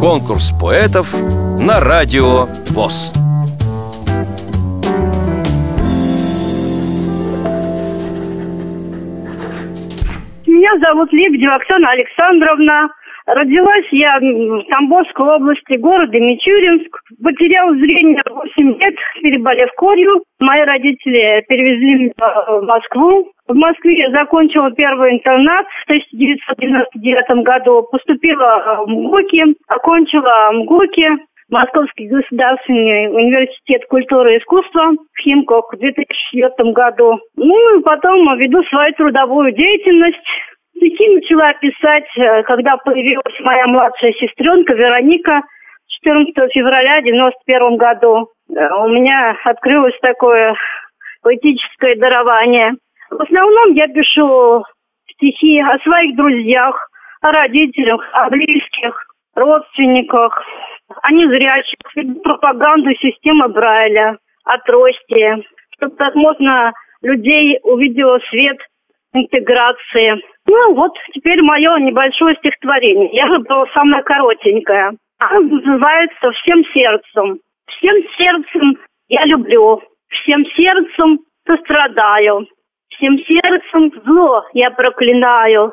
[0.00, 1.14] Конкурс поэтов
[1.58, 3.12] на радио ВОЗ.
[10.46, 12.88] Меня зовут Лебедева Оксана Александровна.
[13.26, 16.96] Родилась я в Тамбовской области, города Мичуринск.
[17.22, 20.22] Потерял зрение 8 лет, переболев корью.
[20.38, 22.12] Мои родители перевезли меня
[22.48, 23.32] в Москву.
[23.48, 27.86] В Москве закончила первый интернат в 1999 году.
[27.92, 31.08] Поступила в МГУКи, окончила МГУКи.
[31.48, 37.20] Московский государственный университет культуры и искусства в Химках в 2004 году.
[37.36, 40.18] Ну и потом веду свою трудовую деятельность.
[40.76, 45.42] Стихи начала писать, э, когда появилась моя младшая сестренка Вероника
[46.02, 48.28] 14 февраля 91 году.
[48.50, 50.56] Э, у меня открылось такое
[51.22, 52.74] поэтическое дарование.
[53.10, 54.64] В основном я пишу
[55.12, 56.88] стихи о своих друзьях,
[57.22, 60.42] о родителях, о близких, родственниках,
[61.02, 65.44] о незрячих, пропаганду системы Брайля, о трости,
[65.76, 68.58] чтобы как можно людей увидело свет
[69.12, 70.22] интеграции.
[70.46, 73.10] Ну вот, теперь мое небольшое стихотворение.
[73.12, 74.92] Я выбрала самое коротенькое.
[75.18, 77.40] Оно называется «Всем сердцем».
[77.66, 82.46] Всем сердцем я люблю, всем сердцем сострадаю,
[82.96, 85.72] всем сердцем зло я проклинаю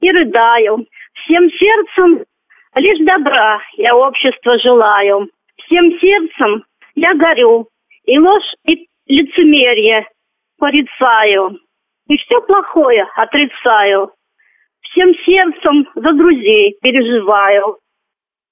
[0.00, 0.86] и рыдаю.
[1.14, 2.24] Всем сердцем
[2.74, 5.30] лишь добра я общество желаю.
[5.64, 7.68] Всем сердцем я горю,
[8.04, 10.06] и ложь, и лицемерие
[10.58, 11.58] порицаю
[12.08, 14.12] и все плохое отрицаю.
[14.80, 17.78] Всем сердцем за друзей переживаю.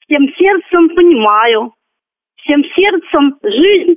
[0.01, 1.73] Всем сердцем понимаю.
[2.37, 3.97] Всем сердцем жизнь